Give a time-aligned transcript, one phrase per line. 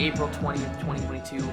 [0.00, 1.44] April 20th, 2022.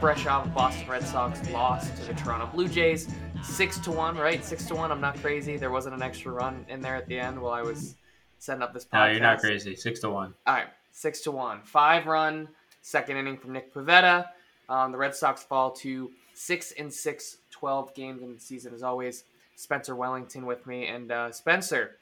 [0.00, 3.12] Fresh off of Boston Red Sox loss to the Toronto Blue Jays.
[3.42, 4.42] Six to one, right?
[4.42, 4.90] Six to one.
[4.90, 5.58] I'm not crazy.
[5.58, 7.96] There wasn't an extra run in there at the end while I was
[8.38, 9.06] setting up this podcast.
[9.06, 9.76] No, you're not crazy.
[9.76, 10.32] Six to one.
[10.46, 11.60] All right, six to one.
[11.64, 12.48] Five run,
[12.80, 14.26] second inning from Nick Pivetta.
[14.70, 18.72] Um, the Red Sox fall to six and six, 12 games in the season.
[18.72, 19.24] As always,
[19.56, 20.86] Spencer Wellington with me.
[20.86, 21.98] And uh, Spencer,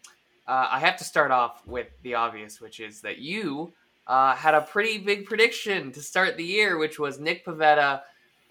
[0.46, 3.72] uh, I have to start off with the obvious, which is that you
[4.10, 8.00] uh, had a pretty big prediction to start the year, which was Nick Pivetta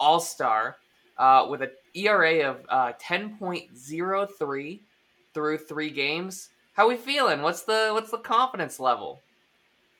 [0.00, 0.78] All Star
[1.18, 4.80] uh, with an ERA of uh, 10.03
[5.34, 6.48] through three games.
[6.72, 7.42] How we feeling?
[7.42, 9.20] What's the what's the confidence level?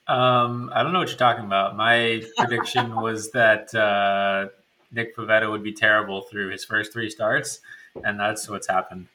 [0.08, 1.76] Um, I don't know what you're talking about.
[1.76, 4.48] My prediction was that uh,
[4.90, 7.60] Nick Pivetta would be terrible through his first three starts,
[8.02, 9.08] and that's what's happened.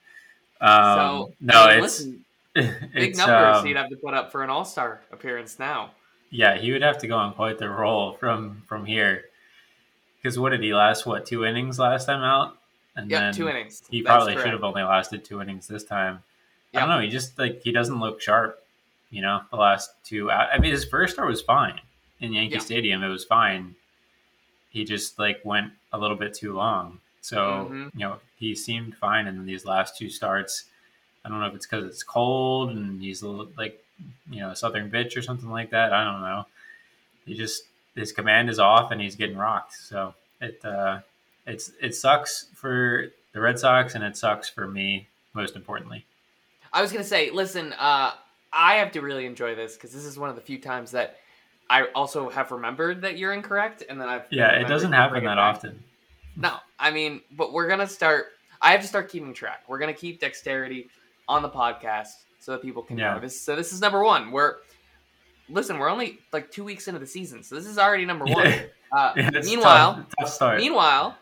[0.62, 4.14] Um, so no, I mean, it's listen, big it's, numbers um, he'd have to put
[4.14, 5.90] up for an All Star appearance now.
[6.36, 9.26] Yeah, he would have to go on quite the roll from from here.
[10.22, 11.06] Because what did he last?
[11.06, 12.58] What two innings last time out?
[12.96, 13.84] And Yep, then two innings.
[13.90, 14.46] He That's probably correct.
[14.48, 16.24] should have only lasted two innings this time.
[16.74, 17.00] I don't know.
[17.00, 18.62] He just like he doesn't look sharp.
[19.12, 20.30] You know, the last two.
[20.32, 21.80] I I mean, his first start was fine
[22.20, 22.60] in Yankee Yeah.
[22.60, 23.04] Stadium.
[23.04, 23.76] It was fine.
[24.70, 27.00] He just like went a little bit too long.
[27.22, 27.92] So Mhm.
[27.94, 30.66] you know, he seemed fine in these last two starts.
[31.24, 33.84] I don't know if it's because it's cold and he's a little, like
[34.30, 35.94] you know a southern bitch or something like that.
[35.94, 36.46] I don't know.
[37.26, 37.64] He just
[37.96, 39.74] his command is off and he's getting rocked.
[39.74, 41.00] So it uh,
[41.46, 46.06] it's it sucks for the Red Sox and it sucks for me most importantly.
[46.74, 48.12] I was gonna say, listen, uh,
[48.52, 51.18] I have to really enjoy this because this is one of the few times that
[51.70, 55.38] I also have remembered that you're incorrect, and then I've Yeah, it doesn't happen that
[55.38, 55.84] often.
[56.36, 58.28] No, I mean, but we're gonna start.
[58.62, 59.64] I have to start keeping track.
[59.68, 60.90] We're gonna keep dexterity
[61.28, 62.14] on the podcast
[62.46, 63.16] so that people can Yeah.
[63.16, 63.42] know this.
[63.42, 64.32] So this is number one.
[64.32, 64.58] We're
[65.50, 65.80] listen.
[65.80, 68.54] We're only like two weeks into the season, so this is already number one.
[68.96, 71.18] Uh, Yeah, meanwhile, tough, tough meanwhile,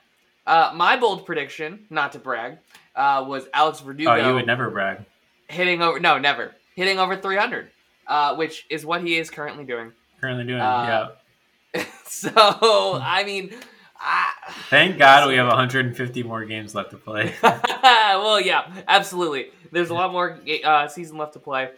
[0.46, 2.58] uh, my bold prediction, not to brag,
[2.96, 5.06] uh, was Alex Verdugo oh, you would never brag.
[5.48, 6.00] hitting over.
[6.00, 7.70] No, never hitting over 300,
[8.06, 9.92] uh, which is what he is currently doing.
[10.22, 11.14] Currently doing, Uh,
[11.74, 11.86] yeah.
[12.06, 12.30] so
[13.02, 13.56] I mean,
[13.98, 14.33] I,
[14.70, 17.34] Thank God we have 150 more games left to play.
[17.44, 19.50] well, yeah, absolutely.
[19.72, 21.70] There's a lot more uh, season left to play,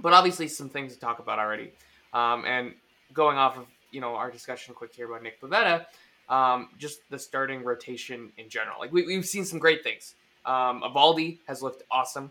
[0.00, 1.72] but obviously some things to talk about already.
[2.12, 2.74] Um, and
[3.12, 5.86] going off of you know our discussion quick here about Nick Pivetta,
[6.28, 8.78] um, just the starting rotation in general.
[8.80, 10.14] Like we, we've seen some great things.
[10.44, 12.30] Um, Eovaldi has looked awesome.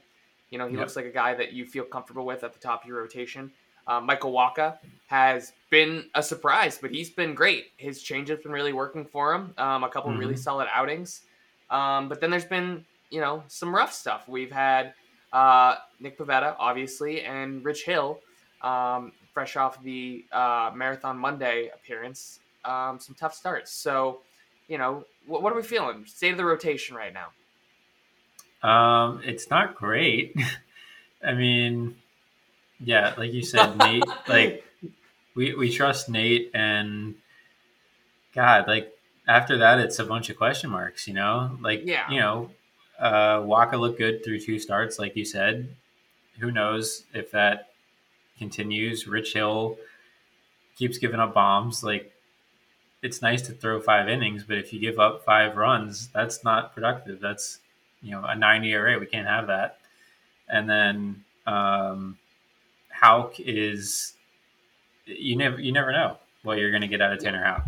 [0.52, 0.79] You know, he Yep.
[0.81, 3.52] looks like a guy that you feel comfortable with at the top of your rotation.
[3.88, 4.78] Uh, Michael Wacha
[5.08, 7.72] has been a surprise, but he's been great.
[7.78, 9.54] His change has been really working for him.
[9.58, 10.20] Um, a couple Mhm.
[10.20, 11.22] really solid outings.
[11.70, 14.28] Um, but then there's been, you know, some rough stuff.
[14.28, 14.94] We've had
[15.32, 18.20] uh, Nick Pivetta, obviously, and Rich Hill,
[18.62, 22.40] um, fresh off the uh, Marathon Monday appearance.
[22.64, 23.72] Um, some tough starts.
[23.72, 24.22] So,
[24.68, 26.06] you know, what, what are we feeling?
[26.06, 27.32] State of the rotation right now.
[28.68, 30.36] Um, it's not great.
[31.26, 31.96] I mean,
[32.79, 34.03] yeah, like you said, Nate.
[34.28, 34.63] Like
[35.35, 37.16] we we trust Nate, and
[38.34, 38.91] God, like
[39.28, 41.07] after that, it's a bunch of question marks.
[41.07, 42.09] You know, like Yeah.
[42.09, 42.50] you know,
[43.00, 45.75] uh, Wacha looked good through two starts, like you said.
[46.39, 47.69] Who knows if that
[48.39, 49.07] continues?
[49.07, 49.78] Rich Hill
[50.78, 51.84] keeps giving up bombs.
[51.84, 52.11] Like
[53.01, 56.73] it's nice to throw five innings, but if you give up five runs, that's not
[56.73, 57.19] productive.
[57.19, 57.59] That's
[58.01, 59.00] you know a 90 ERA.
[59.00, 59.78] We can't have that.
[60.50, 62.17] And then um,
[62.94, 64.14] Houck is
[65.06, 67.66] you never you never know what you're going to get out of Tanner Houck.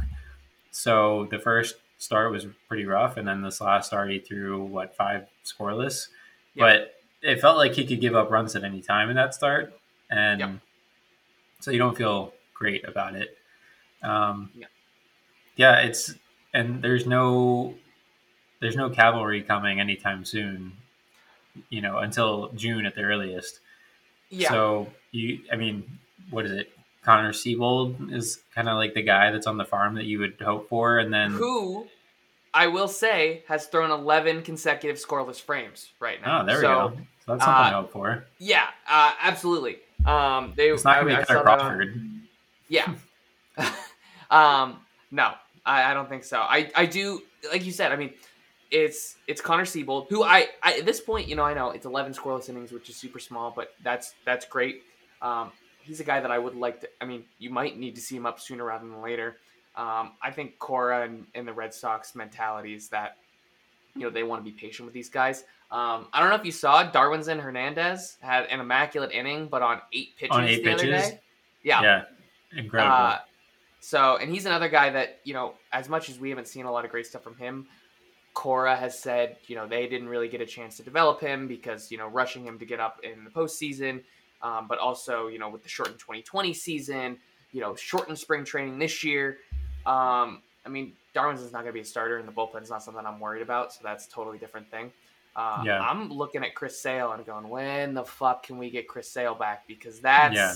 [0.71, 4.95] So the first start was pretty rough, and then this last start he threw what
[4.95, 6.09] five scoreless,
[6.53, 6.63] Yeah.
[6.65, 9.73] but it felt like he could give up runs at any time in that start,
[10.09, 10.59] and
[11.59, 13.37] so you don't feel great about it.
[14.03, 14.67] Um, Yeah.
[15.55, 16.13] yeah, it's
[16.53, 17.75] and there's no
[18.61, 20.73] there's no cavalry coming anytime soon.
[21.69, 23.61] You know, until June at the earliest.
[24.29, 24.49] Yeah.
[24.49, 25.83] So you, I mean,
[26.29, 26.71] what is it?
[27.03, 30.41] Connor Seabold is kind of like the guy that's on the farm that you would
[30.41, 31.87] hope for, and then who
[32.53, 36.41] I will say has thrown 11 consecutive scoreless frames right now.
[36.41, 37.01] oh, there so, we go.
[37.25, 38.25] So that's something uh, to hope for.
[38.39, 39.77] Yeah, uh, absolutely.
[40.05, 42.01] Um, they, It's not going to be Kutter saw that Crawford.
[42.69, 42.93] Yeah.
[44.31, 44.79] um,
[45.11, 45.33] no,
[45.65, 46.39] I, I don't think so.
[46.39, 47.21] I, I do,
[47.51, 48.13] like you said, I mean,
[48.71, 51.85] it's it's Connor Seabold, who I, I at this point, you know, I know it's
[51.85, 54.83] 11 scoreless innings, which is super small, but that's that's great.
[55.25, 55.51] Um,
[55.81, 56.89] he's a guy that I would like to.
[57.01, 59.37] I mean, you might need to see him up sooner rather than later.
[59.75, 63.17] Um, I think Cora and, and the Red Sox mentality is that
[63.95, 65.43] you know they want to be patient with these guys.
[65.71, 69.81] Um, I don't know if you saw Darwinzon Hernandez had an immaculate inning, but on
[69.93, 71.09] eight pitches On eight the other pitches?
[71.09, 71.19] day.
[71.63, 71.81] Yeah.
[71.81, 72.03] Yeah,
[72.55, 72.93] incredible.
[72.93, 73.17] Uh,
[73.79, 76.71] so, and he's another guy that you know, as much as we haven't seen a
[76.71, 77.67] lot of great stuff from him,
[78.33, 81.91] Cora has said you know they didn't really get a chance to develop him because
[81.91, 84.03] you know rushing him to get up in the postseason,
[84.41, 87.17] um, but also you know with the shortened 2020 season,
[87.51, 89.37] you know shortened spring training this year.
[89.85, 92.81] Um, I mean, Darwin's is not going to be a starter, and the bullpen's not
[92.81, 94.91] something I'm worried about, so that's a totally different thing.
[95.35, 95.79] Uh, Yeah.
[95.79, 99.35] I'm looking at Chris Sale and going, when the fuck can we get Chris Sale
[99.35, 99.67] back?
[99.67, 100.53] Because that's, Yeah.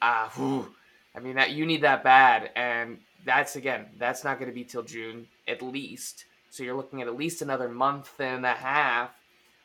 [0.00, 0.74] uh, whew.
[1.14, 4.64] I mean, that you need that bad, and that's again, that's not going to be
[4.64, 6.24] till June at least.
[6.50, 9.10] So you're looking at at least another month and a half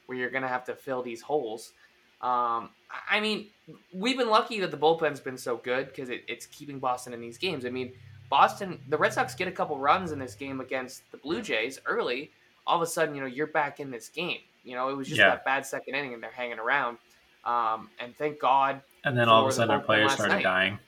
[0.05, 1.71] where you're going to have to fill these holes.
[2.21, 2.69] Um,
[3.09, 3.47] I mean,
[3.94, 7.21] we've been lucky that the bullpen's been so good because it, it's keeping Boston in
[7.21, 7.65] these games.
[7.65, 7.91] I mean,
[8.29, 11.79] Boston, the Red Sox get a couple runs in this game against the Blue Jays
[11.85, 12.31] early.
[12.68, 14.38] All of a sudden, you know, you're back in this game.
[14.63, 15.29] You know, it was just Yeah.
[15.29, 16.97] that bad second inning and they're hanging around.
[17.44, 18.81] Um, and thank God.
[19.03, 20.44] and then all of a sudden, our players started night.
[20.44, 20.79] dying.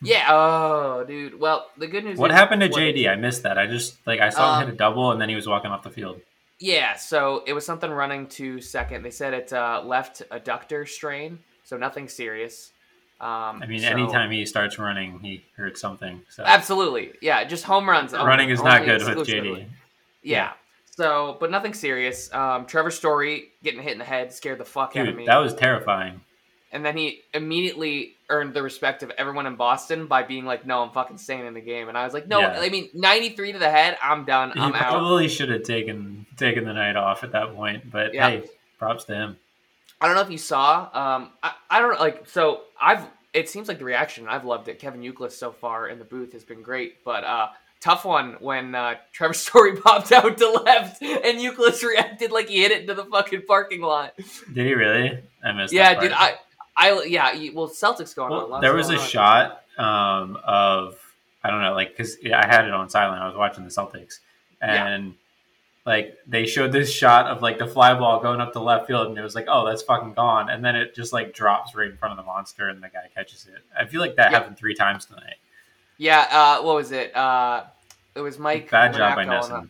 [0.00, 0.26] Yeah.
[0.30, 1.38] Oh, dude.
[1.38, 3.08] Well, the good news What happened to JD?
[3.08, 3.58] I missed that.
[3.58, 5.70] I just like I saw him Um, hit a double, and then he was walking
[5.70, 6.20] off the field.
[6.62, 9.02] Yeah, so it was something running to second.
[9.02, 12.70] They said it uh, left adductor strain, so nothing serious.
[13.20, 16.22] Um, I mean, so- anytime he starts running, he hurts something.
[16.28, 18.14] So Absolutely, yeah, just home runs.
[18.14, 19.26] only- running is not good with.
[19.26, 19.66] JD.
[20.22, 20.52] Yeah.
[20.96, 22.32] So, but nothing serious.
[22.32, 25.26] Um, Trevor Story getting hit in the head scared the fuck out of me.
[25.26, 26.20] that was terrifying.
[26.72, 30.82] And then he immediately earned the respect of everyone in Boston by being like, "No,
[30.82, 32.58] I'm fucking staying in the game." And I was like, "No, Yeah.
[32.58, 33.98] I mean, 93 to the head.
[34.02, 34.52] I'm done.
[34.58, 37.90] I'm out." probably should have taken taken the night off at that point.
[37.90, 38.30] But Yeah.
[38.30, 38.44] hey,
[38.78, 39.36] props to him.
[40.00, 40.88] I don't know if you saw.
[40.92, 42.26] Um, I, I don't like.
[42.28, 43.06] So I've.
[43.34, 44.26] It seems like the reaction.
[44.28, 44.78] I've loved it.
[44.78, 47.48] Kevin Youkilis so far in the booth has been great, but uh,
[47.80, 52.62] tough one when uh, Trevor Story popped out to left and Youkilis reacted like he
[52.62, 54.14] hit it into the fucking parking lot.
[54.52, 55.18] Did he really?
[55.44, 55.72] I missed.
[55.72, 56.12] yeah, dude.
[56.12, 56.34] I,
[56.76, 57.32] I, yeah.
[57.32, 58.38] you- Well, Celtics going on.
[58.38, 59.06] Well, Lots there was a on.
[59.06, 60.96] shot um, of
[61.44, 63.20] I don't know, like because I had it on silent.
[63.22, 64.20] I was watching the Celtics,
[64.60, 64.86] Yeah.
[64.86, 65.14] and
[65.84, 69.08] like they showed this shot of like the fly ball going up the left field,
[69.08, 71.90] and it was like, oh, that's fucking gone, and then it just like drops right
[71.90, 73.60] in front of the monster, and the guy catches it.
[73.76, 74.38] I feel like that Yeah.
[74.38, 75.34] happened three times tonight.
[75.98, 76.26] Yeah.
[76.30, 77.14] Uh, what was it?
[77.16, 77.64] Uh,
[78.14, 78.70] it was Mike.
[78.70, 79.68] Bad job by Monaco NESN.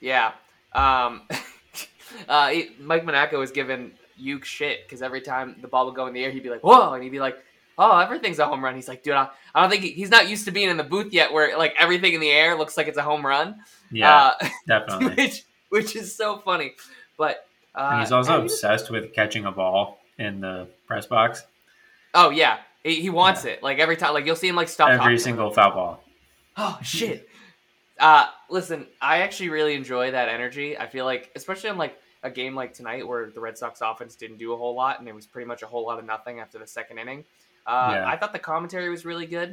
[0.00, 0.32] Yeah.
[0.72, 1.22] Um,
[2.28, 6.14] uh, Mike Monaco was giving Youk shit because every time the ball would go in
[6.14, 7.36] the air, he'd be like, "Whoa!" and he'd be like,
[7.78, 10.28] "Oh, everything's a home run." He's like, "Dude, I, I don't think he, he's not
[10.28, 12.86] used to being in the booth yet, where like everything in the air looks like
[12.88, 13.56] it's a home run."
[13.90, 15.14] Yeah, Uh, definitely.
[15.24, 16.72] which which is so funny.
[17.18, 21.42] But uh, he's also obsessed with catching a ball in the press box.
[22.14, 23.62] oh yeah, he, he wants it.
[23.62, 26.04] Like every time, like you'll see him like stop Every single foul ball.
[26.56, 27.28] Oh shit.
[27.98, 30.76] Uh listen, I actually really enjoy that energy.
[30.78, 34.16] I feel like especially on like a game like tonight where the Red Sox offense
[34.16, 36.40] didn't do a whole lot and it was pretty much a whole lot of nothing
[36.40, 37.24] after the second inning.
[37.66, 38.08] Uh Yeah.
[38.08, 39.50] I thought the commentary was really good.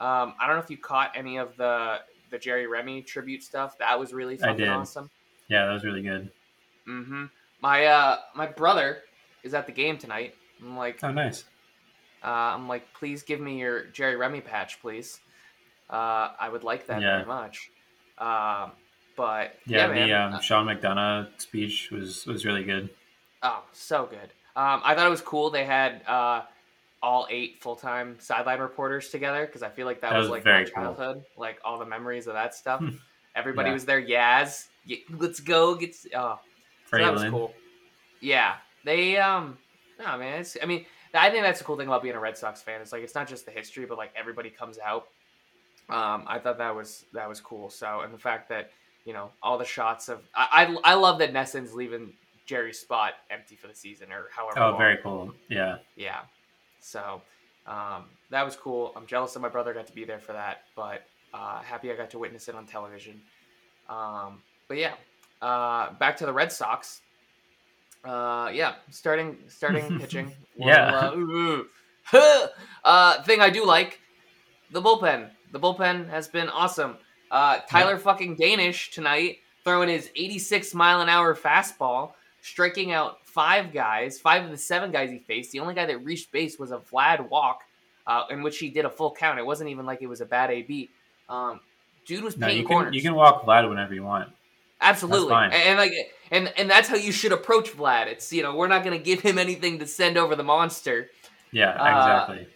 [0.00, 1.98] Um I don't know if you caught any of the
[2.30, 3.76] the Jerry Remy tribute stuff.
[3.78, 5.10] That was really fucking awesome.
[5.48, 6.30] Yeah, that was really good.
[6.88, 7.30] Mhm.
[7.60, 9.02] My uh my brother
[9.42, 10.34] is at the game tonight.
[10.60, 11.44] I'm like Oh, nice.
[12.24, 15.20] uh, I'm like, please give me your Jerry Remy patch, please.
[15.90, 17.16] Uh, I would like that Yeah.
[17.16, 17.70] very much.
[18.18, 18.72] Um,
[19.16, 22.90] but Yeah, yeah, the um, Uh, Sean McDonough speech was was really good.
[23.42, 24.30] oh, so good.
[24.54, 25.50] Um, I thought it was cool.
[25.50, 26.42] They had uh,
[27.02, 30.30] all eight full time sideline reporters together because I feel like that, That was, was
[30.30, 30.72] like my cool.
[30.72, 32.82] childhood, like all the memories of that stuff.
[33.34, 33.74] Everybody Yeah.
[33.74, 34.02] was there.
[34.02, 35.74] Yaz, y- let's go.
[35.74, 36.38] Get oh,
[36.90, 37.54] so that was cool.
[38.20, 39.56] Yeah, they um,
[39.98, 40.40] no man.
[40.40, 42.80] It's I mean, I think that's the cool thing about being a Red Sox fan.
[42.82, 45.08] It's like it's not just the history, but like everybody comes out.
[45.88, 47.70] Um, I thought that was that was cool.
[47.70, 48.70] So and the fact that
[49.04, 52.12] you know all the shots of I I, I love that NESN's leaving
[52.46, 54.58] Jerry's spot empty for the season or however.
[54.58, 54.78] Oh, long.
[54.78, 55.34] very cool.
[55.48, 55.78] Yeah.
[55.96, 56.20] Yeah.
[56.80, 57.22] So
[57.66, 58.92] um, that was cool.
[58.96, 61.96] I'm jealous that my brother got to be there for that, but uh, happy I
[61.96, 63.20] got to witness it on television.
[63.88, 64.94] Um, but yeah,
[65.40, 67.00] uh, back to the Red Sox.
[68.04, 70.32] Uh, yeah, starting starting pitching.
[70.56, 71.12] Yeah.
[71.14, 71.64] Well,
[72.12, 72.46] uh,
[72.84, 74.00] uh, thing I do like
[74.72, 75.30] the bullpen.
[75.52, 76.96] The bullpen has been awesome.
[77.32, 82.12] Uh, Tyler fucking Danish tonight throwing his 86 mile an hour fastball,
[82.42, 85.50] striking out five guys, five of the seven guys he faced.
[85.52, 87.62] The only guy that reached base was a Vlad walk,
[88.06, 89.38] uh, in which he did a full count.
[89.38, 90.90] It wasn't even like it was a bad AB.
[91.28, 91.60] Um,
[92.06, 92.94] dude was No, you can corners.
[92.94, 94.30] you can walk Vlad whenever you want.
[94.80, 95.92] Absolutely, and, and like,
[96.32, 98.08] and and that's how you should approach Vlad.
[98.08, 101.08] It's you know we're not going to give him anything to send over the monster.
[101.52, 102.46] Yeah, Uh, exactly.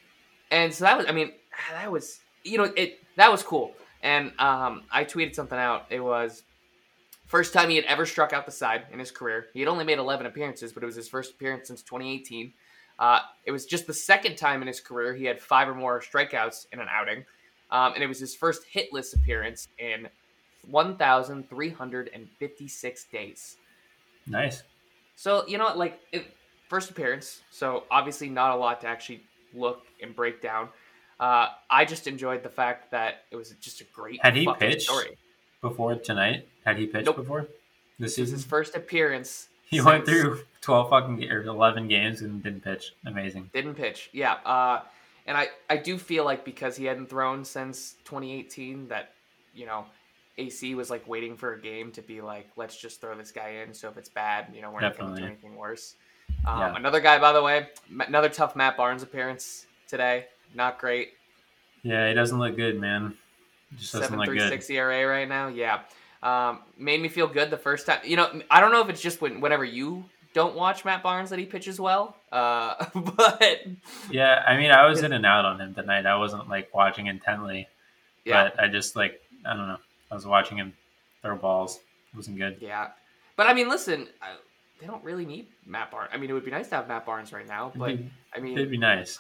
[0.51, 1.33] And so that was, I mean,
[1.71, 3.73] that was, you know, it that was cool.
[4.03, 5.87] And um, I tweeted something out.
[5.91, 6.43] It was,
[7.27, 9.47] First time he had ever struck out the side in his career.
[9.53, 12.53] He had only made 11 appearances, but it was his first appearance since 2018.
[12.99, 16.01] Uh, it was just the second time in his career he had five or more
[16.01, 17.27] strikeouts in an outing.
[17.71, 20.09] Um, and it was his first hitless appearance in
[20.69, 23.57] 1,356 days.
[24.29, 24.63] Nice.
[25.17, 26.33] So, you know, like, it,
[26.69, 27.43] first appearance.
[27.51, 30.69] So, obviously, not a lot to actually look and break down.
[31.19, 34.83] Uh, I just enjoyed the fact that it was just a great Had he pitched
[34.83, 35.17] story.
[35.63, 36.47] before tonight?
[36.65, 37.17] Had he pitched Nope.
[37.17, 37.47] before
[37.99, 38.35] this is season?
[38.37, 39.49] his first appearance.
[39.69, 42.93] He went through twelve fucking or eleven games and didn't pitch.
[43.05, 43.51] Amazing.
[43.53, 44.11] Didn't pitch.
[44.13, 44.35] Yeah.
[44.45, 44.83] Uh,
[45.27, 49.11] and I, I do feel like because he hadn't thrown since 2018 that,
[49.57, 49.87] you know,
[50.39, 53.63] AC was like waiting for a game to be like, let's just throw this guy
[53.67, 53.75] in.
[53.75, 55.97] So if it's bad, you know, we're not going to do anything worse.
[56.47, 56.77] Um, Yeah.
[56.77, 57.67] Another guy, by the way,
[58.07, 60.27] another tough Matt Barnes appearance today.
[60.57, 61.13] Not great.
[61.83, 63.15] Yeah, he doesn't look good, man.
[63.77, 64.49] Just doesn't Seven look three good.
[64.49, 65.49] six ERA right now.
[65.49, 65.81] Yeah.
[66.23, 68.01] Um, made me feel good the first time.
[68.05, 71.31] You know, I don't know if it's just when whenever you don't watch Matt Barnes
[71.31, 72.17] that he pitches well.
[72.33, 73.67] Uh, but
[74.11, 76.07] Yeah, I mean, I was in and out on him tonight.
[76.07, 77.69] I wasn't like watching intently,
[78.25, 78.45] yeah.
[78.45, 79.79] but I just like I don't know.
[80.11, 80.73] I was watching him
[81.21, 81.81] throw balls.
[82.13, 82.57] It wasn't good.
[82.61, 82.89] Yeah,
[83.37, 84.37] but I mean, listen, uh,
[84.81, 86.11] they don't really need Matt Barnes.
[86.15, 88.41] I mean, it would be nice to have Matt Barnes right now, but it'd, I
[88.41, 89.19] mean, it'd be nice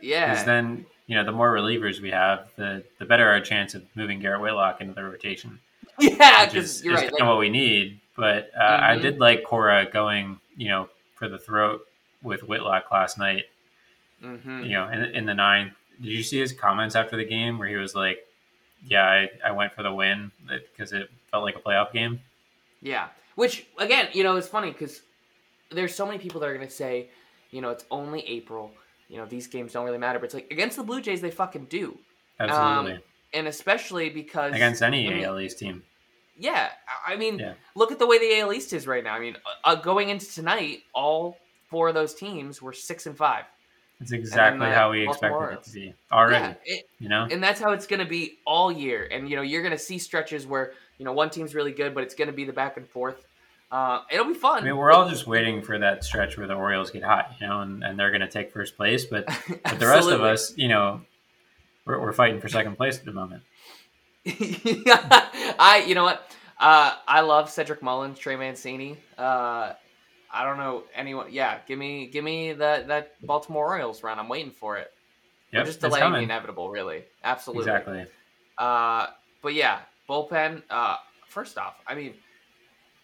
[0.00, 3.84] because then you know the more relievers we have, the the better our chance of
[3.94, 5.58] moving Garrett Whitlock into the rotation.
[6.00, 7.10] yeah, because you're is right.
[7.10, 8.00] kind of what we need.
[8.16, 9.02] But uh, I Mhm.
[9.02, 11.86] did like Cora going, you know, for the throat
[12.22, 13.44] with Whitlock last night.
[14.22, 15.72] Like, hmm You know, in, in the ninth.
[16.00, 18.18] Did you see his comments after the game where he was like,
[18.86, 22.20] "Yeah, I, I went for the win because it felt like a playoff game."
[22.80, 25.02] Yeah, which again, you know, it's funny because
[25.70, 27.08] there's so many people that are gonna say,
[27.50, 28.72] you know, it's only April.
[29.12, 31.30] You know, these games don't really matter, but it's like against the Blue Jays, they
[31.30, 31.98] fucking do,
[32.40, 32.98] Absolutely,
[33.34, 35.82] and especially because against any I mean- AL East team.
[36.38, 36.70] Yeah,
[37.06, 37.52] I mean, Yeah.
[37.74, 39.12] look at the way the AL East is right now.
[39.12, 41.36] I mean, uh, going into tonight, all
[41.68, 43.44] four of those teams were six and five.
[44.00, 46.44] That's exactly uh, how we Baltimore expected it to be already.
[46.44, 49.06] Yeah, it, You know, and that's how it's going to be all year.
[49.12, 51.94] And you know, you're going to see stretches where you know one team's really good,
[51.94, 53.22] but it's going to be the back and forth.
[53.72, 54.62] Uh, it'll be fun.
[54.62, 57.46] I mean, we're all just waiting for that stretch where the Orioles get hot, you
[57.46, 59.06] know, and, and they're going to take first place.
[59.06, 59.26] But
[59.64, 61.00] but the rest of us, you know,
[61.86, 63.42] we're, we're fighting for second place at the moment.
[64.26, 66.30] I, you know what?
[66.60, 68.98] Uh, I love Cedric Mullins, Trey Mancini.
[69.16, 69.72] Uh,
[70.30, 71.28] I don't know anyone.
[71.32, 74.18] Yeah, give me, give me that that Baltimore Orioles run.
[74.18, 74.92] I'm waiting for it.
[75.50, 77.04] Yep, just it's delaying the inevitable, really.
[77.24, 77.62] Absolutely.
[77.62, 78.06] Exactly.
[78.58, 79.06] Uh,
[79.40, 80.62] but yeah, bullpen.
[80.68, 80.96] Uh,
[81.28, 82.14] first off, I mean,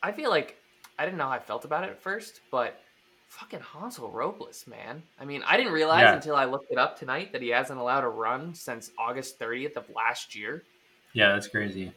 [0.03, 0.58] I feel like
[0.99, 2.81] I didn't know how I felt about it at first, but
[3.29, 5.03] fucking Hansel Robles, man.
[5.21, 6.15] I mean, I didn't realize Yeah.
[6.15, 9.77] until I looked it up tonight that he hasn't allowed a run since August 30th
[9.77, 10.65] of last year.
[11.13, 11.93] Yeah, that's crazy.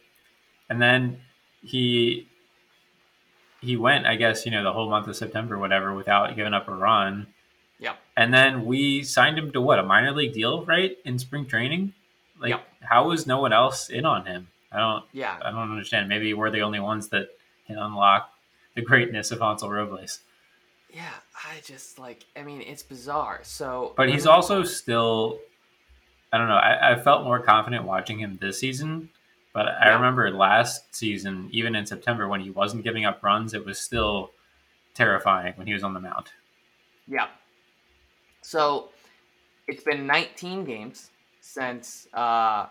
[0.70, 1.22] And then
[1.64, 2.28] he
[3.62, 6.68] he went, I guess, you know, the whole month of September, whatever, without giving up
[6.68, 7.28] a run.
[7.78, 7.94] Yeah.
[8.18, 11.94] And then we signed him to what a minor league deal, right, in spring training.
[12.40, 14.48] Like, how was no one else in on him?
[14.72, 16.10] I don't, Yeah, I don't understand.
[16.10, 17.28] Maybe we're the only ones that
[17.68, 18.31] can unlock
[18.76, 20.20] the greatness of Hansel Robles.
[20.94, 21.10] yeah.
[21.44, 22.24] I just like.
[22.36, 23.40] I mean, it's bizarre.
[23.44, 25.40] So, But he's also still,
[26.32, 26.56] I don't know.
[26.56, 29.10] I, I felt more confident watching him this season.
[29.54, 29.96] But I Yeah.
[29.96, 34.32] remember last season, even in September, when he wasn't giving up runs, it was still
[34.94, 36.28] terrifying when he was on the mound.
[37.08, 37.28] Yeah.
[38.44, 38.90] So
[39.68, 41.10] it's been 19 games
[41.42, 42.68] since uh,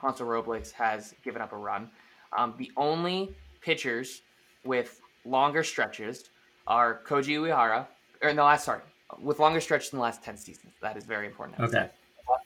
[0.00, 1.90] Hansel Robles has given up a run.
[2.36, 4.22] Um, the only pitchers
[4.64, 6.30] with longer stretches
[6.66, 7.86] are Koji Uehara,
[8.22, 8.82] or in the last sorry,
[9.20, 10.72] with longer stretches in the last 10 seasons.
[10.80, 11.60] That is very important.
[11.60, 11.88] Okay.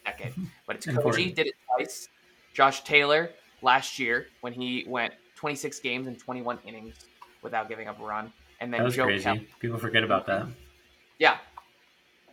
[0.04, 0.34] decade.
[0.66, 2.08] But it's Koji did it twice.
[2.54, 3.30] Josh Taylor
[3.62, 6.94] last year when he went 26 games and 21 innings
[7.42, 9.24] without giving up a run, and then Joe crazy.
[9.24, 9.48] Kelly.
[9.60, 10.46] People forget about that.
[11.18, 11.36] Yeah.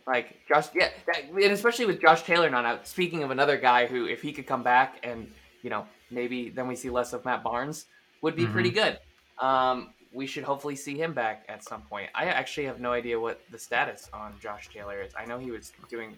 [0.06, 2.86] Like Josh, yeah, that, and especially with Josh Taylor not out.
[2.86, 5.30] Speaking of another guy who, if he could come back and
[5.62, 7.86] you know maybe then we see less of Matt Barnes,
[8.24, 8.52] would be Mhm.
[8.52, 8.98] pretty good.
[9.38, 12.08] Um, we should hopefully see him back at some point.
[12.14, 15.12] I actually have no idea what the status on Josh Taylor is.
[15.14, 16.16] I know he was doing,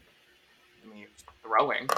[0.85, 1.07] I mean,
[1.43, 1.89] throwing.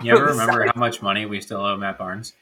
[0.00, 2.34] You ever remember how much money we still owe Matt Barnes?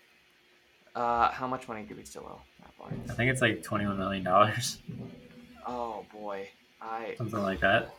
[0.95, 3.11] Uh, how much money do we still owe Matt Barnes?
[3.11, 4.51] I think it's like $21 million, Oh
[5.67, 6.49] Oh boy,
[6.83, 7.15] I.
[7.17, 7.95] something like that.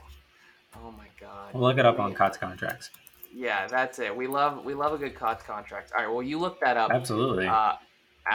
[0.75, 1.53] Oh my god.
[1.53, 2.91] We'll look it up on COTS contracts.
[3.33, 4.15] Yeah, that's it.
[4.15, 5.91] We love we love a good COTS contract.
[5.97, 6.91] All right, well you look that up.
[6.91, 7.47] Absolutely.
[7.47, 7.73] Uh,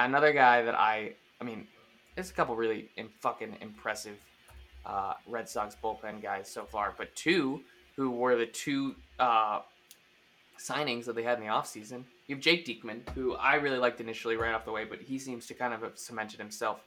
[0.04, 1.66] another guy that I, I mean,
[2.14, 4.16] there's a couple really in, fucking impressive
[4.84, 7.60] uh, Red Sox bullpen guys so far, but two
[7.96, 9.60] who were the two uh,
[10.58, 12.04] signings that they had in the offseason.
[12.26, 15.18] you have Jake Diekman, who I really liked initially right off the way, but he
[15.18, 16.80] seems to kind of have cemented himself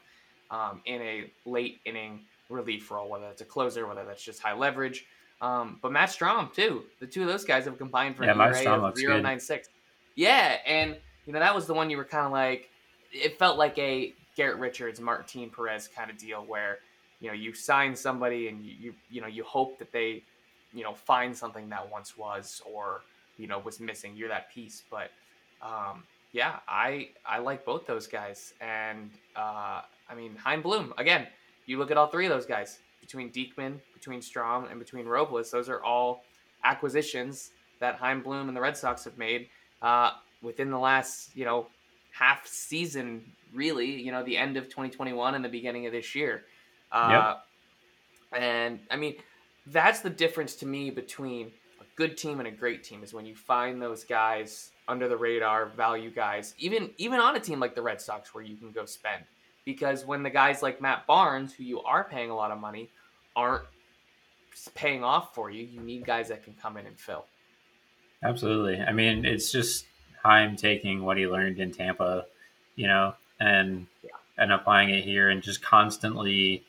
[0.52, 4.54] um, in a late inning relief role, whether that's a closer, whether that's just high
[4.54, 5.06] leverage.
[5.42, 6.84] Um, but Matt Strahm too.
[7.00, 9.24] The two of those guys have combined for Yeah, an ERA of looks zero good.
[9.24, 9.70] nine six.
[10.16, 12.70] Yeah, and you know that was the one you were kind of like.
[13.12, 16.80] It felt like a Garrett Richards, Martin Perez kind of deal where
[17.20, 20.24] you know you sign somebody and you you, you know you hope that they
[20.74, 23.02] you know find something that once was or
[23.38, 24.16] you know was missing.
[24.16, 25.12] You're that piece, but
[25.62, 31.28] um, yeah, I I like both those guys, and uh, I mean Chaim Bloom again.
[31.66, 35.52] You look at all three of those guys between Diekman, between Strahm, and between Robles.
[35.52, 36.24] Those are all
[36.64, 39.50] acquisitions that Chaim Bloom and the Red Sox have made
[39.82, 40.12] uh,
[40.42, 41.68] within the last you know
[42.20, 43.24] half season.
[43.54, 46.44] Really, you know the end of 2021 and the beginning of this year.
[46.92, 47.10] Uh,
[48.36, 49.16] And I mean,
[49.68, 51.48] that's the difference to me between
[51.82, 55.18] a good team and a great team is when you find those guys under the
[55.18, 58.72] radar value guys, even even on a team like the Red Sox where you can
[58.72, 59.24] go spend.
[59.66, 62.90] Because when the guys like Matt Barnes, who you are paying a lot of money,
[63.36, 63.64] aren't
[64.74, 67.26] paying off for you, you need guys that can come in and fill.
[68.24, 68.82] Absolutely.
[68.82, 69.86] I mean, it's just
[70.24, 72.26] Chaim taking what he learned in Tampa,
[72.76, 74.12] you know, and Yeah.
[74.38, 76.64] and applying it here, and just constantly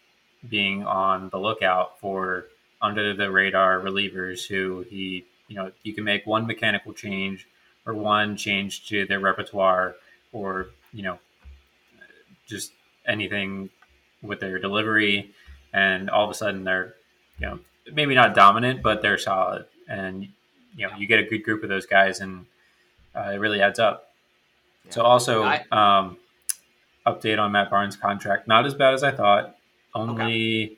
[0.49, 2.47] being on the lookout for
[2.83, 7.47] under the radar relievers who he, you know, you can make one mechanical change
[7.87, 9.97] or one change to their repertoire,
[10.33, 11.19] or you know,
[12.47, 12.73] just
[13.07, 13.71] anything
[14.23, 15.30] with their delivery,
[15.73, 16.95] and all of a sudden they're,
[17.38, 17.59] you know,
[17.92, 20.28] maybe not dominant, but they're solid, and
[20.76, 22.47] you know, you get a good group of those guys, and
[23.14, 24.10] uh, it really adds up.
[24.90, 26.16] So also, I- um,
[27.06, 28.46] update on Matt Barnes' contract.
[28.48, 29.56] Not as bad as I thought.
[29.94, 30.76] Only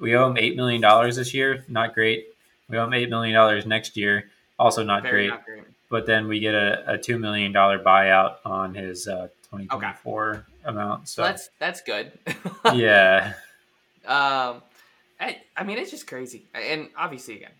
[0.00, 1.64] we owe him eight million dollars this year.
[1.68, 2.26] Not great.
[2.68, 4.30] We owe him eight million dollars next year.
[4.58, 5.28] Also not great.
[5.28, 5.64] not great.
[5.88, 11.08] But then we get a, a two million dollar buyout on his uh, 2024 amount.
[11.08, 12.12] So So that's that's good.
[12.74, 13.34] yeah,
[14.04, 14.62] Um,
[15.20, 16.44] I, I mean, it's just crazy.
[16.54, 17.52] And obviously, again,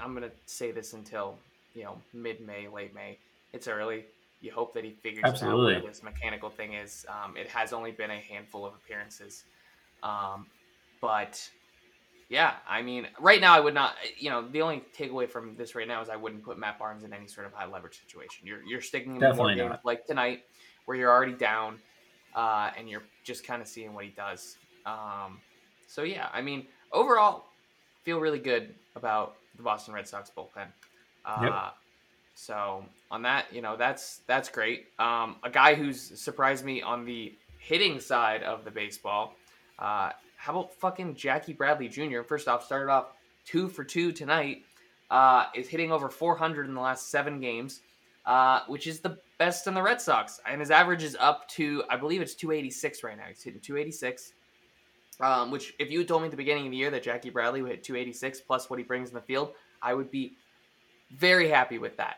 [0.00, 1.38] I'm gonna say this until
[1.74, 3.18] you know mid May, late May.
[3.52, 4.04] It's early.
[4.40, 5.74] You hope that he figures Absolutely.
[5.76, 7.06] out what this mechanical thing is.
[7.08, 9.44] Um, it has only been a handful of appearances,
[10.02, 10.46] um,
[11.00, 11.48] but
[12.28, 13.94] yeah, I mean, right now I would not.
[14.18, 17.04] You know, the only takeaway from this right now is I wouldn't put Matt Barnes
[17.04, 18.46] in any sort of high leverage situation.
[18.46, 20.44] You're you're sticking in more games like tonight
[20.86, 21.78] where you're already down,
[22.34, 24.56] uh, and you're just kind of seeing what he does.
[24.86, 25.38] Um,
[25.86, 27.44] so yeah, I mean, overall,
[28.02, 30.66] feel really good about the Boston Red Sox bullpen.
[31.24, 31.74] Uh, Yep.
[32.42, 34.86] So on that, you know, that's that's great.
[34.98, 39.36] Um, a guy who's surprised me on the hitting side of the baseball.
[39.78, 42.22] Uh, how about fucking Jackie Bradley Jr.
[42.22, 43.12] First off, started off
[43.44, 44.64] two for two tonight.
[45.08, 47.80] Uh, is hitting over 400 in the last seven games,
[48.26, 50.40] uh, which is the best in the Red Sox.
[50.44, 53.24] And his average is up to, I believe it's 286 right now.
[53.28, 54.32] He's hitting 286.
[55.20, 57.30] Um, which, if you had told me at the beginning of the year that Jackie
[57.30, 60.32] Bradley would hit 286 plus what he brings in the field, I would be
[61.12, 62.16] very happy with that.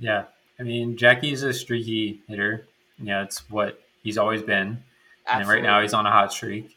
[0.00, 0.24] Yeah.
[0.58, 2.66] I mean, Jackie's a streaky hitter.
[2.98, 4.82] Yeah, it's what he's always been.
[5.26, 6.76] And right now he's on a hot streak.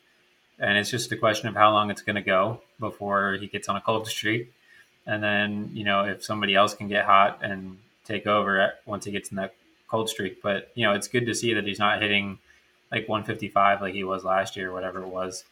[0.59, 3.67] And it's just a question of how long it's going to go before he gets
[3.67, 4.53] on a cold streak.
[5.05, 9.11] And then, you know, if somebody else can get hot and take over once he
[9.11, 9.55] gets in that
[9.87, 10.41] cold streak.
[10.41, 12.39] But, you know, it's good to see that he's not hitting
[12.91, 15.43] like 155 like he was last year, or whatever it was,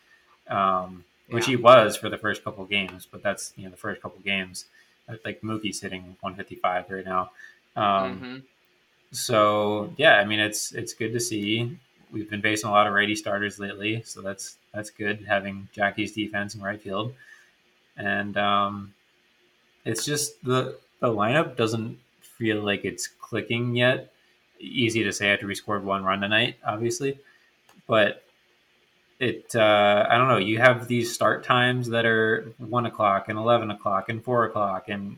[0.48, 3.08] um, which he was for the first couple games.
[3.12, 4.66] But that's, you know, the first couple games.
[5.26, 7.32] Like Mookie's hitting 155 right now.
[7.76, 8.44] Um, Mhm.
[9.12, 11.78] so yeah, I mean it's it's good to see.
[12.12, 16.12] We've been facing a lot of righty starters lately, so that's that's good having Jackie's
[16.14, 17.14] defense in right field,
[17.98, 18.94] and um,
[19.86, 24.12] it's just the the lineup doesn't feel like it's clicking yet.
[24.60, 27.18] Easy to say after we scored one run tonight, obviously,
[27.88, 28.24] but
[29.20, 30.38] it uh, I don't know.
[30.38, 34.90] You have these start times that are one o'clock and eleven o'clock and four o'clock,
[34.90, 35.18] and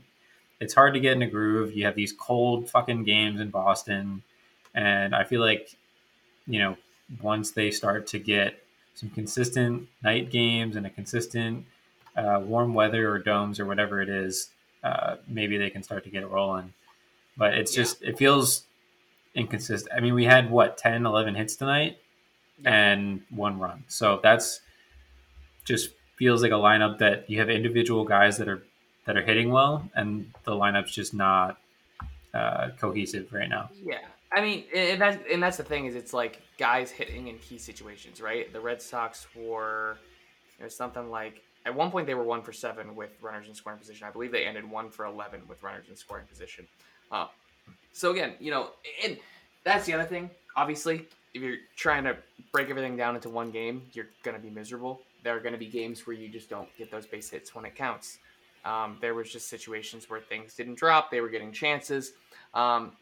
[0.64, 1.76] it's hard to get in a groove.
[1.76, 4.24] You have these cold fucking games in Boston,
[4.74, 5.76] and I feel like,
[6.48, 6.78] you know,
[7.22, 8.64] once they start to get
[8.96, 11.66] some consistent night games and a consistent
[12.16, 14.50] uh, warm weather or domes or whatever it is,
[14.84, 16.74] uh, maybe they can start to get it rolling.
[17.36, 17.84] But it's Yeah.
[17.84, 18.64] just it feels
[19.36, 19.94] inconsistent.
[19.96, 21.98] I mean, we had what 10, 11 hits tonight
[22.64, 24.62] and one run, so that's
[25.66, 28.64] just feels like a lineup that you have individual guys that are
[29.06, 31.58] that are hitting well, and the lineup's just not
[32.34, 33.70] uh, cohesive right now.
[33.84, 34.00] Yeah,
[34.32, 37.58] I mean, and that's and that's the thing is it's like guys hitting in key
[37.58, 38.52] situations, right?
[38.52, 39.98] The Red Sox were
[40.60, 43.80] it something like at one point they were one for seven with runners in scoring
[43.80, 44.08] position.
[44.08, 46.68] I believe they ended one for eleven with runners in scoring position.
[47.12, 47.28] Uh,
[47.92, 48.72] So again, you know,
[49.04, 49.18] and
[49.64, 50.30] that's the other thing.
[50.56, 52.18] Obviously, if you're trying to
[52.52, 55.02] break everything down into one game, you're gonna be miserable.
[55.24, 57.76] There are gonna be games where you just don't get those base hits when it
[57.76, 58.18] counts.
[58.66, 62.14] Um, there was just situations where things didn't drop; they were getting chances.
[62.54, 62.94] Um,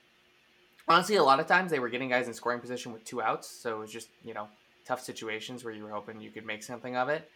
[0.88, 3.50] honestly, a lot of times they were getting guys in scoring position with two outs,
[3.50, 4.48] so it was just you know
[4.86, 7.30] tough situations where you were hoping you could make something of it,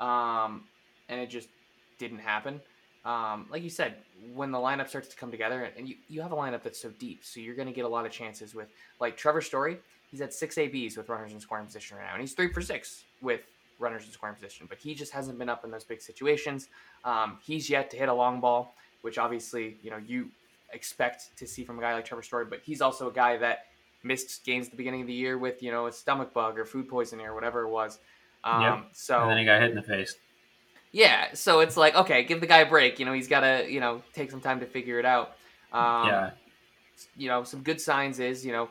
[0.00, 0.64] um,
[1.08, 1.48] and it just
[1.98, 2.60] didn't happen.
[3.04, 3.96] Um, like you said,
[4.34, 6.90] when the lineup starts to come together, and you, you have a lineup that's so
[6.98, 8.68] deep, so you're going to get a lot of chances with
[9.00, 9.78] like Trevor Story.
[10.10, 12.60] He's at six ABs with runners in scoring position right now, and he's three for
[12.60, 13.40] six with
[13.78, 16.68] runners in scoring position, but he just hasn't been up in those big situations.
[17.04, 20.30] Um, he's yet to hit a long ball, which obviously you know you
[20.72, 23.66] expect to see from a guy like Trevor Story, but he's also a guy that
[24.04, 26.64] missed games at the beginning of the year with you know a stomach bug or
[26.64, 27.98] food poisoning or whatever it was.
[28.44, 28.84] Um, Yep.
[28.92, 30.14] So and then he got hit in the face.
[30.92, 32.98] yeah, so it's like okay, give the guy a break.
[32.98, 35.36] You know, he's got to you know take some time to figure it out.
[35.72, 36.30] Um, yeah,
[37.16, 38.68] You know, some good signs is you know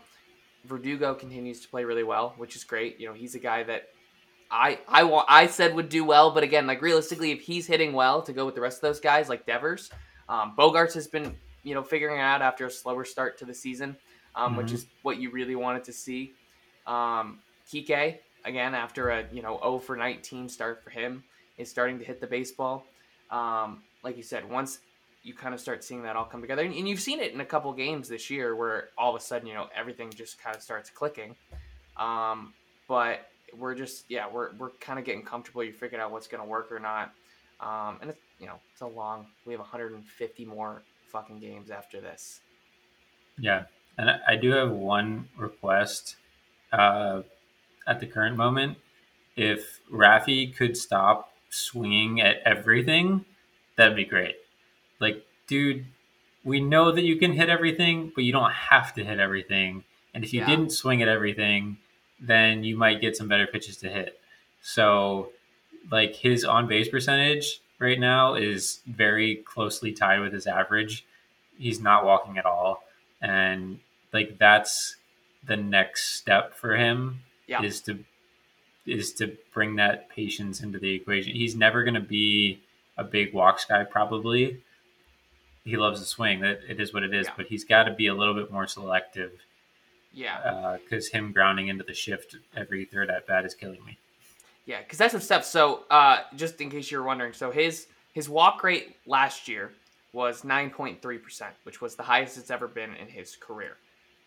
[0.65, 2.99] Verdugo continues to play really well, which is great.
[2.99, 3.89] You know, he's a guy that
[4.49, 7.93] I I want I said would do well, but again, like realistically, if he's hitting
[7.93, 9.89] well to go with the rest of those guys like Devers,
[10.29, 13.53] um, Bogaerts has been you know figuring it out after a slower start to the
[13.53, 13.97] season,
[14.35, 14.73] um, which Mhm.
[14.73, 16.33] is what you really wanted to see.
[16.85, 21.23] Um, Kike again after a you know 0 for 19 start for him
[21.57, 22.85] is starting to hit the baseball.
[23.31, 24.79] Um, like you said, once
[25.23, 27.41] you kind of start seeing that all come together, and, and you've seen it in
[27.41, 30.55] a couple games this year where all of a sudden you know everything just kind
[30.55, 31.35] of starts clicking.
[31.97, 32.53] Um,
[32.87, 35.63] but we're just yeah we're we're kind of getting comfortable.
[35.63, 37.13] You figured out what's going to work or not,
[37.59, 39.27] um, and it's you know it's a long.
[39.45, 40.81] We have 150 more
[41.11, 42.41] fucking games after this.
[43.39, 43.63] yeah.
[43.99, 46.17] And I- I do have one request
[46.71, 47.23] uh,
[47.87, 48.77] at the current moment.
[49.35, 53.25] If Rafi could stop swinging at everything,
[53.75, 54.35] that'd be great.
[54.99, 55.85] Like, dude,
[56.43, 59.83] we know that you can hit everything, but you don't have to hit everything.
[60.13, 60.47] And if you Yeah.
[60.47, 61.77] didn't swing at everything,
[62.19, 64.19] then you might get some better pitches to hit.
[64.61, 65.31] So,
[65.91, 71.05] like, his on base percentage right now is very closely tied with his average.
[71.57, 72.83] He's not walking at all.
[73.21, 73.79] And,
[74.13, 74.95] like, that's
[75.45, 77.61] the next step for him Yeah.
[77.63, 78.03] is to
[78.85, 81.33] is to bring that patience into the equation.
[81.33, 82.61] He's never going to be
[82.97, 84.61] a big walks guy probably.
[85.65, 86.39] He loves to swing.
[86.39, 87.33] That it is what it is, Yeah.
[87.35, 89.33] but he's got to be a little bit more selective
[90.17, 93.99] Yeah, because him grounding into the shift every third at bat is killing me.
[94.65, 95.45] yeah, because that's some stuff.
[95.45, 99.71] So uh, just in case you're wondering, so his his walk rate last year
[100.13, 103.77] was 9.3 percent, which was the highest it's ever been in his career.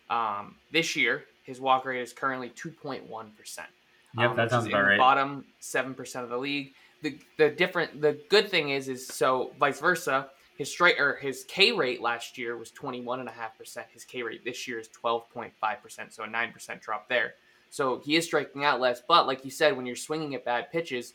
[0.08, 3.68] Um, this year, his walk rate is currently 2.1 percent.
[4.16, 4.98] Yep, um, that sounds about right.
[4.98, 6.72] bottom seven percent of the league.
[7.02, 10.30] The the different the good thing is is so vice versa.
[10.60, 13.86] His straight or his K rate last year was twenty one and a half percent.
[13.94, 17.08] His K rate this year is twelve point five percent, so a nine percent drop
[17.08, 17.32] there.
[17.70, 20.70] So he is striking out less, but like you said, when you're swinging at bad
[20.70, 21.14] pitches,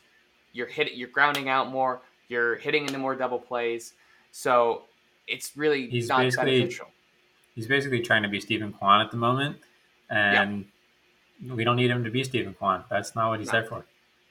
[0.52, 2.00] you're hit you're grounding out more.
[2.26, 3.92] You're hitting into more double plays.
[4.32, 4.82] So
[5.28, 6.88] it's really He's not basically- beneficial.
[7.54, 9.58] He's basically trying to be Steven Kwan at the moment,
[10.10, 10.64] and
[11.48, 12.82] we don't need him to be Steven Kwan.
[12.90, 13.60] That's not what he's No.
[13.60, 13.84] there for.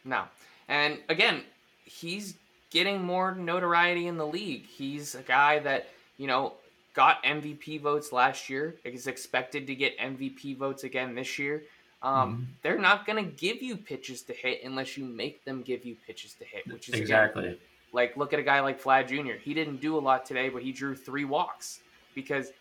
[0.03, 0.25] No.
[0.67, 1.43] And again,
[1.85, 2.35] he's
[2.75, 4.65] getting more notoriety in the league.
[4.67, 6.55] He's a guy that, you know,
[6.93, 11.63] got MVP votes last year, is expected to get MVP votes again this year.
[12.03, 12.61] Um, Mhm.
[12.63, 15.95] They're not going to give you pitches to hit unless you make them give you
[16.05, 17.59] pitches to hit, which is again, Exactly.
[17.93, 19.35] like look at a guy like Vlad Jr.
[19.41, 21.79] He didn't do a lot today, but he drew three walks
[22.13, 22.51] because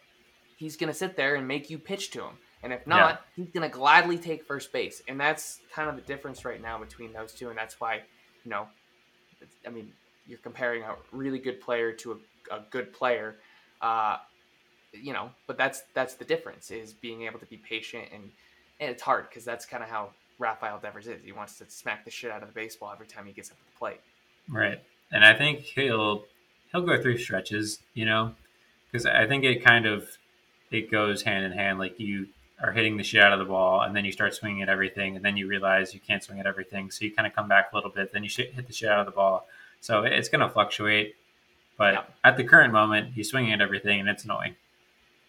[0.56, 2.38] he's going to sit there and make you pitch to him.
[2.62, 5.02] And if not, he's going to gladly take first base.
[5.08, 7.48] And that's kind of the difference right now between those two.
[7.50, 7.96] And that's why,
[8.44, 8.68] you know,
[9.66, 9.92] I mean,
[10.26, 13.36] you're comparing a really good player to a, a good player.
[13.80, 14.16] Uh,
[14.92, 18.30] you know, but that's that's the difference is being able to be patient and
[18.80, 21.22] and it's hard because that's kind of how Rafael Devers is.
[21.24, 23.56] He wants to smack the shit out of the baseball every time he gets up
[23.58, 24.00] to the plate.
[24.48, 24.80] Right.
[25.12, 26.24] And I think he'll
[26.72, 28.34] he'll go through stretches, you know,
[28.90, 30.06] because I think it kind of
[30.70, 31.78] it goes hand in hand.
[31.78, 32.28] Like you
[32.62, 35.16] are hitting the shit out of the ball, and then you start swinging at everything,
[35.16, 37.72] and then you realize you can't swing at everything, so you kind of come back
[37.72, 38.12] a little bit.
[38.12, 39.46] Then you hit the shit out of the ball.
[39.84, 41.14] So it's going to fluctuate.
[41.76, 42.04] But Yeah.
[42.24, 44.56] at the current moment, he's swinging at everything, and it's annoying.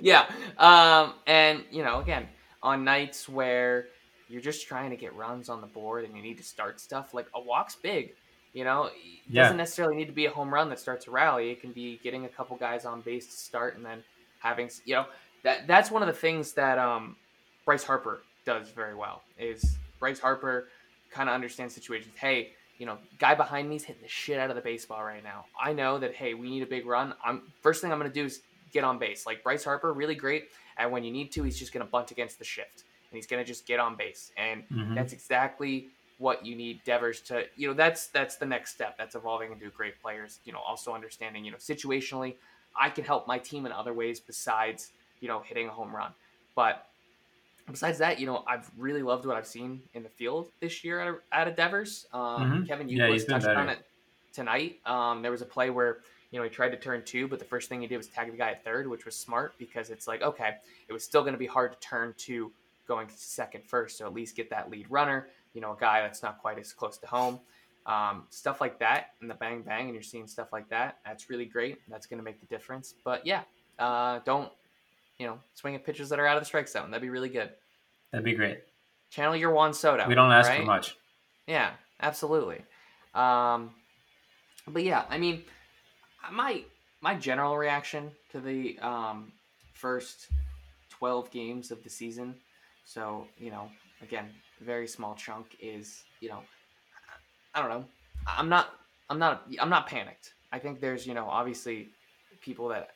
[0.00, 0.26] yeah.
[0.56, 2.28] Um, and, you know, again,
[2.62, 3.86] on nights where
[4.28, 7.12] you're just trying to get runs on the board and you need to start stuff,
[7.12, 8.12] like a walk's big.
[8.52, 8.92] You know, it
[9.28, 9.42] Yeah.
[9.42, 11.50] doesn't necessarily need to be a home run that starts a rally.
[11.50, 14.04] It can be getting a couple guys on base to start and then
[14.38, 15.06] having, you know,
[15.42, 17.16] that that's one of the things that um,
[17.64, 19.22] Bryce Harper does very well.
[19.38, 20.68] Is Bryce Harper
[21.10, 22.14] kind of understands situations.
[22.16, 22.52] Hey,
[22.82, 25.44] you know, guy behind me's hitting the shit out of the baseball right now.
[25.68, 27.14] I know that hey, we need a big run.
[27.24, 28.40] I'm first thing I'm gonna do is
[28.72, 29.24] get on base.
[29.24, 32.10] Like Bryce Harper, really great, and when you need to, he's just going to bunt
[32.10, 34.96] against the shift, and he's going to just get on base, and Mhm.
[34.96, 37.46] that's exactly what you need Devers to.
[37.54, 38.98] You know, that's that's the next step.
[38.98, 40.40] That's evolving into great players.
[40.44, 42.34] You know, also understanding, you know, situationally,
[42.74, 44.90] I can help my team in other ways besides
[45.20, 46.12] you know hitting a home run,
[46.56, 46.88] but.
[47.72, 51.22] Besides that, you know, I've really loved what I've seen in the field this year
[51.32, 52.06] at, of Devers.
[52.12, 52.20] Um,
[52.62, 52.68] Mhm.
[52.68, 53.86] Kevin Yeah, he's been touched on it
[54.32, 54.80] tonight.
[54.86, 57.44] Um, there was a play where you know he tried to turn two, but the
[57.44, 60.06] first thing he did was tag the guy at third, which was smart because it's
[60.06, 60.56] like okay,
[60.88, 62.52] it was still going to be hard to turn two
[62.86, 65.28] going second first, so at least get that lead runner.
[65.54, 67.40] You know, a guy that's not quite as close to home.
[67.84, 70.98] Um, stuff like that and the bang bang, and you're seeing stuff like that.
[71.04, 71.78] That's really great.
[71.88, 72.94] That's going to make the difference.
[73.04, 73.42] But yeah,
[73.78, 74.50] uh, don't
[75.18, 76.90] you know swing at pitches that are out of the strike zone.
[76.90, 77.50] That'd be really good.
[78.12, 78.60] That'd be great.
[79.10, 80.06] Channel your Juan Soto.
[80.06, 80.60] We don't ask right?
[80.60, 80.96] for much.
[81.46, 81.70] Yeah,
[82.00, 82.62] absolutely.
[83.14, 83.70] Um,
[84.68, 85.42] but yeah, I mean,
[86.30, 86.62] my
[87.00, 89.32] my general reaction to the um,
[89.74, 90.28] first
[90.88, 92.34] twelve games of the season.
[92.84, 93.68] So you know,
[94.02, 96.40] again, very small chunk is you know,
[97.54, 97.84] I don't know.
[98.26, 98.74] I'm not.
[99.10, 99.46] I'm not.
[99.60, 100.34] I'm not panicked.
[100.52, 101.88] I think there's you know obviously
[102.40, 102.90] people that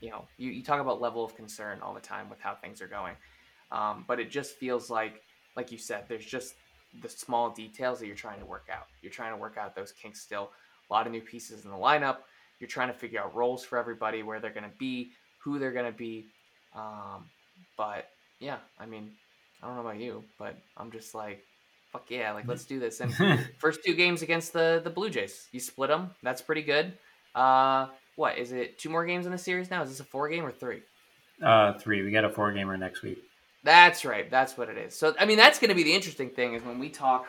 [0.00, 2.82] you know you, you talk about level of concern all the time with how things
[2.82, 3.14] are going,
[3.70, 5.22] um, but it just feels like
[5.56, 6.54] like you said, there's just
[7.02, 8.86] the small details that you're trying to work out.
[9.02, 10.50] You're trying to work out those kinks still.
[10.88, 12.18] A lot of new pieces in the lineup.
[12.60, 15.72] You're trying to figure out roles for everybody, where they're going to be, who they're
[15.72, 16.26] going to be.
[16.74, 17.26] Um,
[17.76, 19.12] but yeah, I mean,
[19.62, 21.42] I don't know about you, but I'm just like,
[21.92, 23.00] fuck yeah, like let's do this.
[23.00, 23.14] And
[23.58, 26.10] first two games against the the Blue Jays, you split them.
[26.22, 26.92] That's pretty good.
[27.34, 28.78] Uh, what is it?
[28.78, 29.82] Two more games in the series now?
[29.82, 30.82] Is this a four game or three?
[31.42, 32.02] uh, three.
[32.02, 33.18] We got a four gamer next week.
[33.66, 34.30] That's right.
[34.30, 34.96] That's what it is.
[34.96, 37.26] So I mean, that's going to be the interesting thing is when we talk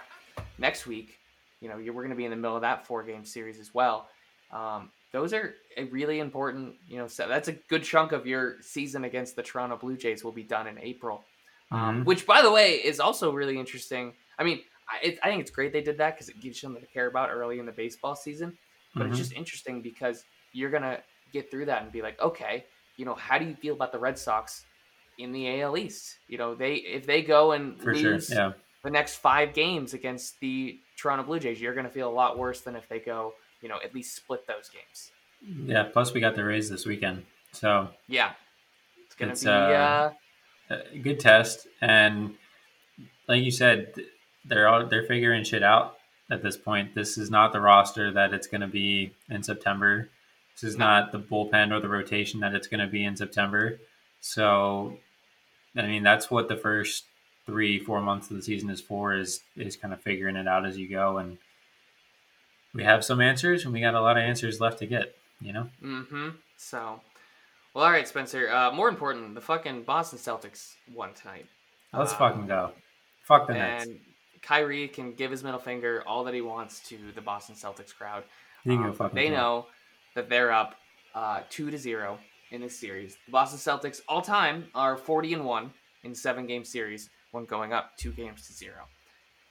[0.59, 1.17] next week.
[1.61, 3.59] You know, you're, we're going to be in the middle of that four game series
[3.59, 4.07] as well.
[4.51, 6.75] Um, those are a really important.
[6.87, 10.23] You know, so that's a good chunk of your season against the Toronto Blue Jays
[10.23, 11.25] will be done in April.
[11.71, 12.05] Um, Mhm.
[12.05, 14.13] which, by the way, is also really interesting.
[14.37, 16.67] I mean, I, it, I think it's great they did that because it gives you
[16.67, 18.55] something to care about early in the baseball season.
[18.95, 19.21] But it's Mhm.
[19.21, 20.23] just interesting because
[20.53, 23.73] you're gonna get through that and be like, okay, you know, how do you feel
[23.73, 24.66] about the Red Sox
[25.17, 26.17] in the AL East?
[26.27, 28.13] You know, they if they go and For sure.
[28.13, 28.53] lose Yeah.
[28.83, 32.61] the next five games against the Toronto Blue Jays, you're gonna feel a lot worse
[32.61, 35.11] than if they go, you know, at least split those games.
[35.41, 35.83] Yeah.
[35.83, 37.25] Plus, we got the Rays this weekend.
[37.51, 38.31] So Yeah,
[39.05, 39.47] it's gonna be.
[39.47, 40.11] uh,
[40.69, 42.35] Uh, a good test and
[43.29, 43.93] like you said
[44.43, 45.95] they're all they're figuring shit out
[46.29, 50.09] at this point this is not the roster that it's going to be in september
[50.53, 50.85] this is No.
[50.85, 53.79] not the bullpen or the rotation that it's going to be in september
[54.19, 54.99] so
[55.77, 57.05] i mean that's what the first
[57.45, 60.65] three four months of the season is for is is kind of figuring it out
[60.65, 61.37] as you go and
[62.73, 65.53] we have some answers and we got a lot of answers left to get you
[65.53, 66.29] know Mm-hmm.
[66.57, 66.99] So,
[67.73, 68.51] well, all right, Spencer.
[68.51, 71.45] Uh, more important, the fucking Boston Celtics won tonight.
[71.93, 72.71] let's Um, fucking go
[73.23, 73.85] fuck the Nets.
[73.85, 73.99] And
[74.41, 78.23] Kyrie can give his middle finger all that he wants to the Boston Celtics crowd.
[78.67, 79.67] Um, they know
[80.15, 80.75] that they're up
[81.15, 82.17] uh, two to zero
[82.51, 83.17] in this series.
[83.25, 85.71] The Boston Celtics all time are forty and one
[86.03, 88.83] in seven game series when going up two games to zero.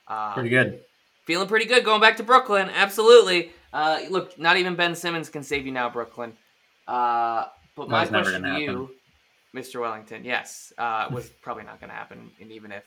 [0.09, 0.81] Uh, pretty good
[1.27, 2.71] feeling pretty good going back to Brooklyn.
[2.73, 3.53] Absolutely.
[3.73, 6.33] Uh, look, not even Ben Simmons can save you now, Brooklyn.
[6.89, 8.91] Uh, but my question to you,
[9.55, 9.81] Mr.
[9.81, 12.31] Wellington, yes, uh, was probably not going to happen.
[12.41, 12.85] And even if,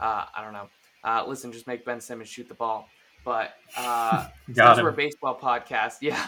[0.00, 0.68] uh, I don't know.
[1.04, 2.88] Uh, listen, just make Ben Simmons shoot the ball.
[3.24, 6.26] But uh, since we're a baseball podcast, yeah,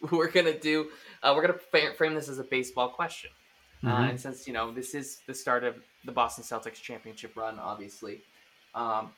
[0.10, 0.90] we're gonna do.
[1.22, 3.30] Uh, we're gonna frame this as a baseball question.
[3.82, 4.10] Uh, Mhm.
[4.10, 8.22] and since you know this is the start of the Boston Celtics championship run, obviously,
[8.74, 9.12] um,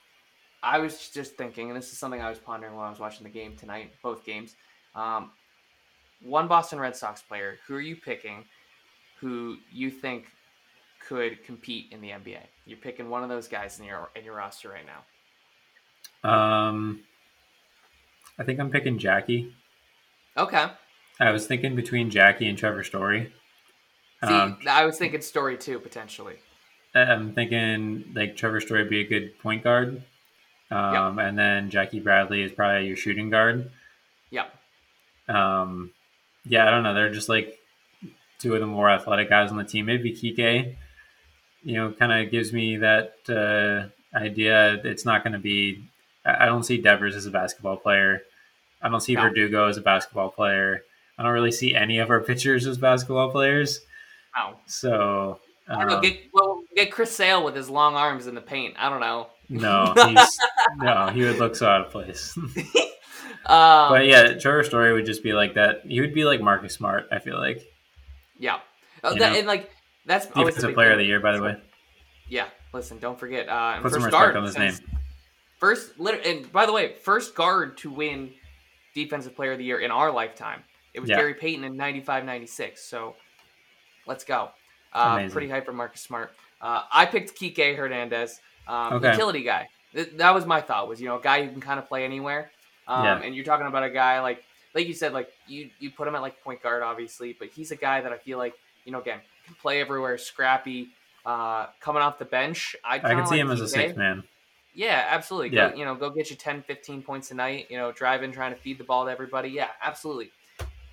[0.63, 3.25] I was just thinking, and this is something I was pondering while I was watching
[3.25, 4.55] the game tonight, both games.
[4.95, 5.33] Um,
[6.21, 8.45] one Boston Red Sox player, who are you picking?
[9.21, 10.27] Who you think
[11.09, 12.47] could compete in the NBA?
[12.65, 16.31] You're picking one of those guys in your in your roster right now.
[16.31, 17.03] Um,
[18.39, 19.53] I think I'm picking Jackie.
[20.37, 20.67] Okay.
[21.21, 23.33] I was thinking between Jackie and Trevor Story.
[24.25, 26.37] See, Um, I was thinking story too, potentially.
[26.95, 30.03] I'm thinking like Trevor Story would be a good point guard,
[30.71, 33.71] um, and then Jackie Bradley is probably your shooting guard.
[34.31, 34.55] Yep.
[35.29, 35.91] Um,
[36.45, 36.95] yeah, I don't know.
[36.95, 37.59] They're just like
[38.39, 39.87] two of the more athletic guys on the team.
[39.87, 40.77] Maybe Kike,
[41.63, 44.75] you know, kind of gives me that uh, idea.
[44.85, 45.89] It's not going to be.
[46.25, 48.23] I don't see Devers as a basketball player.
[48.83, 49.23] I don't see No.
[49.23, 50.83] Verdugo as a basketball player.
[51.19, 53.81] I don't really see any of our pitchers as basketball players.
[54.37, 54.59] Wow.
[54.67, 55.97] So I don't know.
[55.97, 58.75] um, Get well, get Chris Sale with his long arms in the paint.
[58.79, 59.29] I don't know.
[59.49, 60.39] no, he's
[60.79, 62.37] no, he would look so out of place.
[63.45, 65.81] Um, but yeah, Trevor Story would just be like that.
[65.85, 67.09] He would be like Marcus Smart.
[67.11, 67.61] I feel like,
[68.39, 68.61] Yeah,
[69.03, 69.69] uh, that, and like
[70.07, 70.93] that's Defensive player thing.
[70.93, 71.57] of the year, by the way.
[72.29, 73.49] Yeah, listen, don't forget.
[73.49, 74.75] Uh, Put some first respect guard on his name.
[75.59, 78.31] First, and by the way, first guard to win
[78.95, 80.63] Defensive Player of the Year in our lifetime.
[80.95, 81.17] It was Yeah.
[81.17, 82.83] Gary Payton in 95 96.
[82.83, 83.17] So
[84.07, 84.51] let's go.
[84.93, 86.35] Uh, pretty hyper Marcus Smart.
[86.61, 89.11] Uh, I picked Kike Hernandez, um, Okay.
[89.13, 89.69] utility guy.
[89.95, 90.89] Th- that was my thought.
[90.89, 92.51] Was you know a guy who can kind of play anywhere.
[92.87, 93.21] Um, Yeah.
[93.23, 96.15] And you're talking about a guy like like you said, like you you put him
[96.15, 99.01] at like point guard, obviously, but he's a guy that I feel like you know
[99.01, 100.89] again can play everywhere, scrappy.
[101.25, 104.25] Uh, coming off the bench, I I can see him as a six man.
[104.75, 105.57] Yeah, absolutely.
[105.57, 105.71] Yeah.
[105.71, 107.67] Go, you know, go get you 10, 15 points a night.
[107.71, 109.49] You know, driving, trying to feed the ball to everybody.
[109.51, 110.31] Yeah, absolutely.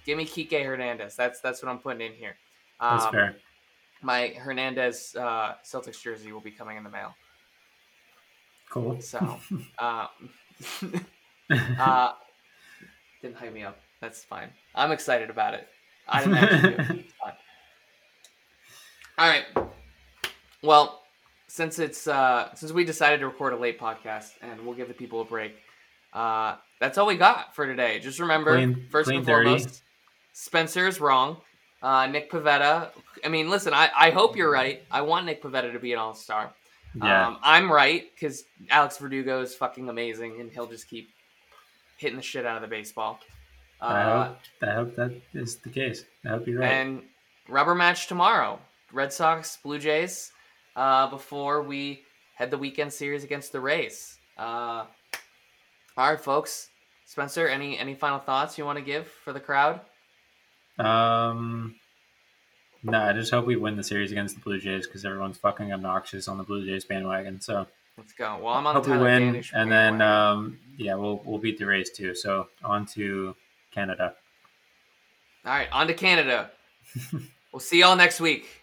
[0.06, 1.16] Give me Kike Hernandez.
[1.16, 2.36] That's that's what I'm putting in here.
[2.80, 3.36] That's Um, fair.
[4.02, 7.14] My Hernandez uh, Celtics jersey will be coming in the mail.
[8.70, 9.02] Cool.
[9.02, 9.40] So,
[9.78, 10.08] uh,
[11.80, 12.14] uh,
[13.22, 13.80] didn't hype me up.
[14.02, 14.50] That's fine.
[14.76, 15.68] I'm excited about it.
[16.08, 17.06] I didn't actually do it.
[19.18, 19.44] All right.
[20.64, 20.99] Well,
[21.50, 24.94] since it's uh, since we decided to record a late podcast and we'll give the
[24.94, 25.56] people a break,
[26.14, 28.00] uh, that's all we got for today.
[28.00, 29.46] Just remember, Clean- first clean and 30.
[29.50, 29.84] foremost,
[30.34, 31.38] Spencer is wrong.
[31.82, 32.90] Uh, Nick Pivetta.
[33.24, 33.74] I mean, listen.
[33.74, 34.82] I, I hope you're right.
[34.92, 36.54] I want Nick Pivetta to be an All Star.
[36.96, 37.28] yeah.
[37.28, 41.10] Um, I'm right because Alex Verdugo is fucking amazing, and he'll just keep
[41.98, 43.20] hitting the shit out of the baseball.
[43.82, 46.04] I Uh, hope I hope that is the case.
[46.26, 46.70] I hope you're right.
[46.72, 47.04] and
[47.48, 48.60] rubber match tomorrow,
[48.92, 50.32] Red Sox, Blue Jays,
[50.76, 52.04] uh, before we
[52.36, 54.18] head the weekend series against the Rays.
[54.38, 54.86] Uh,
[55.98, 56.70] all right, folks.
[57.06, 59.82] Spencer, any any final thoughts you want to give for the crowd?
[60.78, 61.76] Um,
[62.84, 65.74] no, I just hope we win the series against the Blue Jays because everyone's fucking
[65.74, 67.42] obnoxious on the Blue Jays bandwagon.
[67.42, 67.68] So
[68.00, 68.40] Let's go.
[68.42, 71.58] Well, I'm on hope the we win, Danish and then um, yeah, we'll we'll beat
[71.58, 72.16] the Rays too.
[72.16, 73.36] So on to
[73.72, 74.16] Canada.
[75.44, 76.50] all right, on to Canada.
[77.52, 78.59] we'll see y'all next week.